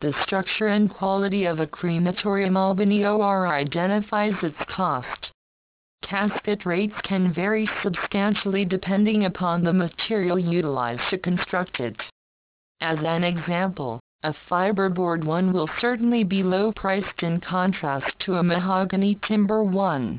The 0.00 0.12
structure 0.24 0.66
and 0.66 0.92
quality 0.92 1.44
of 1.44 1.60
a 1.60 1.66
crematorium 1.66 2.56
Albany 2.56 3.04
OR 3.04 3.46
identifies 3.46 4.34
its 4.42 4.58
cost. 4.68 5.21
Casket 6.12 6.66
rates 6.66 7.00
can 7.04 7.32
vary 7.32 7.66
substantially 7.82 8.66
depending 8.66 9.24
upon 9.24 9.64
the 9.64 9.72
material 9.72 10.38
utilized 10.38 11.08
to 11.08 11.16
construct 11.16 11.80
it. 11.80 11.96
As 12.82 12.98
an 12.98 13.24
example, 13.24 13.98
a 14.22 14.34
fiberboard 14.34 15.24
one 15.24 15.54
will 15.54 15.70
certainly 15.80 16.22
be 16.22 16.42
low 16.42 16.70
priced 16.70 17.22
in 17.22 17.40
contrast 17.40 18.12
to 18.26 18.34
a 18.34 18.42
mahogany 18.42 19.18
timber 19.26 19.64
one. 19.64 20.18